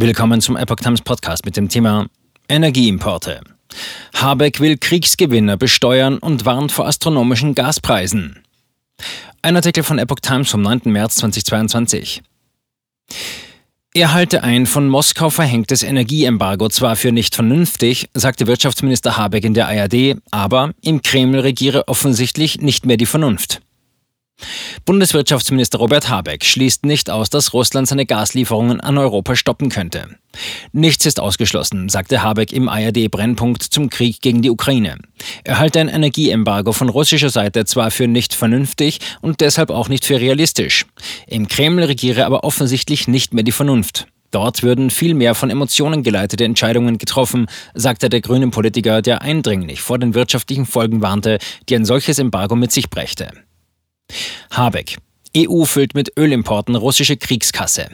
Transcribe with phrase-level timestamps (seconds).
[0.00, 2.06] Willkommen zum Epoch Times Podcast mit dem Thema
[2.48, 3.40] Energieimporte.
[4.14, 8.44] Habeck will Kriegsgewinner besteuern und warnt vor astronomischen Gaspreisen.
[9.42, 10.82] Ein Artikel von Epoch Times vom 9.
[10.84, 12.22] März 2022.
[13.92, 19.54] Er halte ein von Moskau verhängtes Energieembargo zwar für nicht vernünftig, sagte Wirtschaftsminister Habeck in
[19.54, 23.62] der ARD, aber im Kreml regiere offensichtlich nicht mehr die Vernunft.
[24.84, 30.16] Bundeswirtschaftsminister Robert Habeck schließt nicht aus, dass Russland seine Gaslieferungen an Europa stoppen könnte.
[30.72, 34.96] Nichts ist ausgeschlossen, sagte Habeck im ARD-Brennpunkt zum Krieg gegen die Ukraine.
[35.44, 40.04] Er halte ein Energieembargo von russischer Seite zwar für nicht vernünftig und deshalb auch nicht
[40.04, 40.86] für realistisch.
[41.26, 44.06] Im Kreml regiere aber offensichtlich nicht mehr die Vernunft.
[44.30, 49.80] Dort würden viel mehr von Emotionen geleitete Entscheidungen getroffen, sagte der grünen Politiker, der eindringlich
[49.80, 53.30] vor den wirtschaftlichen Folgen warnte, die ein solches Embargo mit sich brächte.
[54.50, 54.98] Habeck.
[55.36, 57.90] EU füllt mit Ölimporten russische Kriegskasse.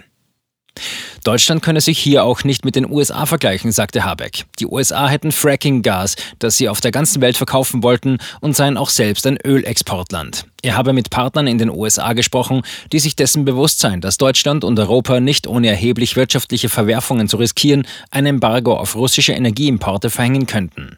[1.25, 4.45] Deutschland könne sich hier auch nicht mit den USA vergleichen, sagte Habeck.
[4.59, 8.91] Die USA hätten Fracking-Gas, das sie auf der ganzen Welt verkaufen wollten und seien auch
[8.91, 10.47] selbst ein Ölexportland.
[10.65, 14.65] Er habe mit Partnern in den USA gesprochen, die sich dessen bewusst seien, dass Deutschland
[14.65, 20.47] und Europa nicht ohne erheblich wirtschaftliche Verwerfungen zu riskieren ein Embargo auf russische Energieimporte verhängen
[20.47, 20.97] könnten.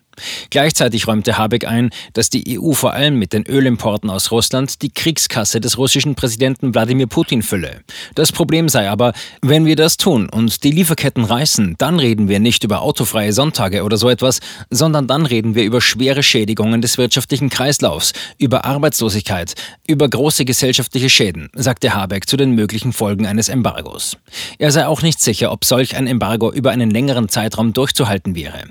[0.51, 4.91] Gleichzeitig räumte Habeck ein, dass die EU vor allem mit den Ölimporten aus Russland die
[4.91, 7.83] Kriegskasse des russischen Präsidenten Wladimir Putin fülle.
[8.15, 12.41] Das Problem sei aber, wenn wir das tun und die Lieferketten reißen, dann reden wir
[12.41, 16.99] nicht über autofreie Sonntage oder so etwas, sondern dann reden wir über schwere Schädigungen des
[16.99, 19.55] wirtschaftlichen Kreislaufs, über Arbeitslosigkeit,
[19.87, 24.17] über große gesellschaftliche Schäden, sagte Habeck zu den möglichen Folgen eines Embargos.
[24.59, 28.65] Er sei auch nicht sicher, ob solch ein Embargo über einen längeren Zeitraum durchzuhalten wäre.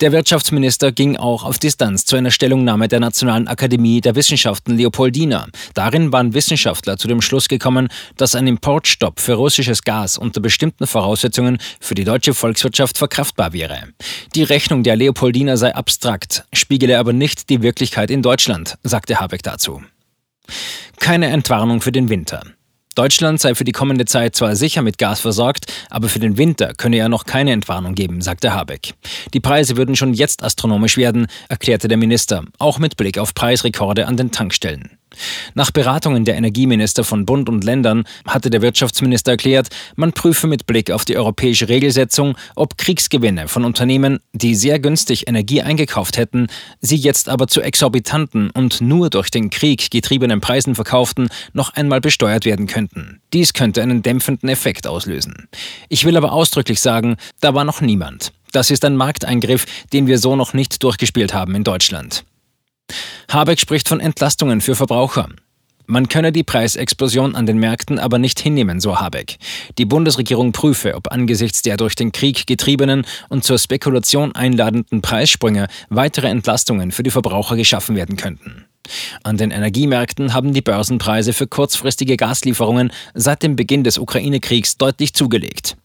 [0.00, 5.46] Der Wirtschaftsminister ging auch auf Distanz zu einer Stellungnahme der Nationalen Akademie der Wissenschaften Leopoldina.
[5.74, 10.86] Darin waren Wissenschaftler zu dem Schluss gekommen, dass ein Importstopp für russisches Gas unter bestimmten
[10.86, 13.78] Voraussetzungen für die deutsche Volkswirtschaft verkraftbar wäre.
[14.34, 19.42] Die Rechnung der Leopoldina sei abstrakt, spiegele aber nicht die Wirklichkeit in Deutschland, sagte Habeck
[19.42, 19.82] dazu.
[20.98, 22.42] Keine Entwarnung für den Winter.
[22.96, 26.72] Deutschland sei für die kommende Zeit zwar sicher mit Gas versorgt, aber für den Winter
[26.74, 28.94] könne er noch keine Entwarnung geben, sagte Habeck.
[29.34, 34.06] Die Preise würden schon jetzt astronomisch werden, erklärte der Minister, auch mit Blick auf Preisrekorde
[34.06, 34.98] an den Tankstellen.
[35.54, 40.66] Nach Beratungen der Energieminister von Bund und Ländern hatte der Wirtschaftsminister erklärt, man prüfe mit
[40.66, 46.46] Blick auf die europäische Regelsetzung, ob Kriegsgewinne von Unternehmen, die sehr günstig Energie eingekauft hätten,
[46.80, 52.00] sie jetzt aber zu exorbitanten und nur durch den Krieg getriebenen Preisen verkauften, noch einmal
[52.00, 53.20] besteuert werden könnten.
[53.32, 55.48] Dies könnte einen dämpfenden Effekt auslösen.
[55.88, 58.32] Ich will aber ausdrücklich sagen, da war noch niemand.
[58.52, 62.24] Das ist ein Markteingriff, den wir so noch nicht durchgespielt haben in Deutschland.
[63.28, 65.28] Habeck spricht von Entlastungen für Verbraucher.
[65.88, 69.36] Man könne die Preisexplosion an den Märkten aber nicht hinnehmen, so Habeck.
[69.78, 75.68] Die Bundesregierung prüfe, ob angesichts der durch den Krieg getriebenen und zur Spekulation einladenden Preissprünge
[75.88, 78.64] weitere Entlastungen für die Verbraucher geschaffen werden könnten.
[79.22, 85.14] An den Energiemärkten haben die Börsenpreise für kurzfristige Gaslieferungen seit dem Beginn des Ukraine-Kriegs deutlich
[85.14, 85.76] zugelegt.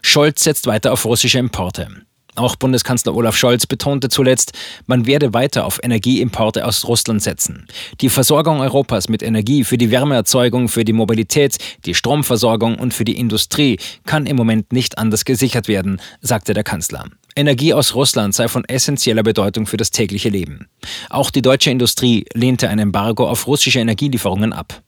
[0.00, 1.88] Scholz setzt weiter auf russische Importe.
[2.34, 4.52] Auch Bundeskanzler Olaf Scholz betonte zuletzt,
[4.86, 7.66] man werde weiter auf Energieimporte aus Russland setzen.
[8.00, 13.04] Die Versorgung Europas mit Energie für die Wärmeerzeugung, für die Mobilität, die Stromversorgung und für
[13.04, 17.04] die Industrie kann im Moment nicht anders gesichert werden, sagte der Kanzler.
[17.36, 20.68] Energie aus Russland sei von essentieller Bedeutung für das tägliche Leben.
[21.10, 24.82] Auch die deutsche Industrie lehnte ein Embargo auf russische Energielieferungen ab.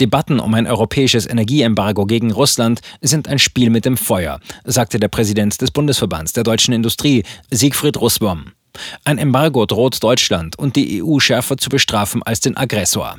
[0.00, 5.08] Debatten um ein europäisches Energieembargo gegen Russland sind ein Spiel mit dem Feuer, sagte der
[5.08, 8.52] Präsident des Bundesverbands der deutschen Industrie, Siegfried Russwurm.
[9.04, 13.18] Ein Embargo droht Deutschland und die EU schärfer zu bestrafen als den Aggressor.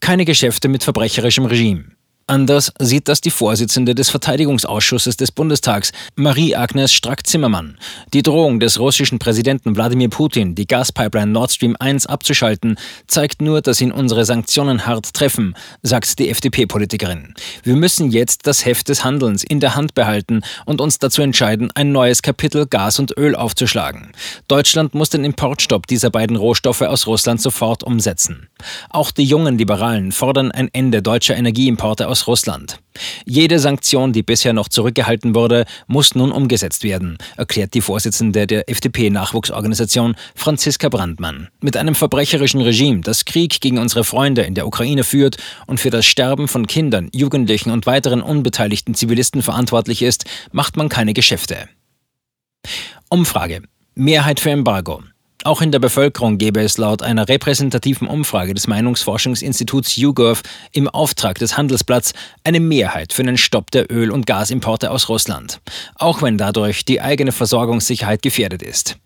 [0.00, 1.84] Keine Geschäfte mit verbrecherischem Regime.
[2.26, 7.78] Anders sieht das die Vorsitzende des Verteidigungsausschusses des Bundestags, Marie-Agnes Strack-Zimmermann.
[8.12, 12.76] Die Drohung des russischen Präsidenten Wladimir Putin, die Gaspipeline Nord Stream 1 abzuschalten,
[13.08, 17.34] zeigt nur, dass ihn unsere Sanktionen hart treffen, sagt die FDP-Politikerin.
[17.64, 21.70] Wir müssen jetzt das Heft des Handelns in der Hand behalten und uns dazu entscheiden,
[21.74, 24.12] ein neues Kapitel Gas und Öl aufzuschlagen.
[24.48, 28.48] Deutschland muss den Importstopp dieser beiden Rohstoffe aus Russland sofort umsetzen.
[28.90, 32.78] Auch die jungen Liberalen fordern ein Ende deutscher Energieimporte aus Russland.
[33.24, 38.68] Jede Sanktion, die bisher noch zurückgehalten wurde, muss nun umgesetzt werden, erklärt die Vorsitzende der
[38.68, 41.48] FDP-Nachwuchsorganisation Franziska Brandmann.
[41.62, 45.88] Mit einem verbrecherischen Regime, das Krieg gegen unsere Freunde in der Ukraine führt und für
[45.88, 51.70] das Sterben von Kindern, Jugendlichen und weiteren unbeteiligten Zivilisten verantwortlich ist, macht man keine Geschäfte.
[53.08, 53.62] Umfrage.
[53.94, 55.02] Mehrheit für Embargo.
[55.44, 60.42] Auch in der Bevölkerung gäbe es laut einer repräsentativen Umfrage des Meinungsforschungsinstituts YouGov
[60.72, 62.12] im Auftrag des Handelsblatts
[62.44, 65.60] eine Mehrheit für einen Stopp der Öl- und Gasimporte aus Russland,
[65.96, 68.98] auch wenn dadurch die eigene Versorgungssicherheit gefährdet ist.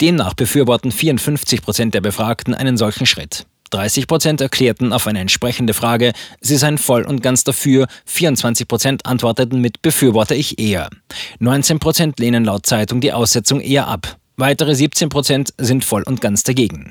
[0.00, 3.46] Demnach befürworten 54 Prozent der Befragten einen solchen Schritt.
[3.70, 9.06] 30 Prozent erklärten auf eine entsprechende Frage, sie seien voll und ganz dafür, 24 Prozent
[9.06, 10.90] antworteten mit befürworte ich eher.
[11.38, 14.18] 19 Prozent lehnen laut Zeitung die Aussetzung eher ab.
[14.42, 16.90] Weitere 17 Prozent sind voll und ganz dagegen.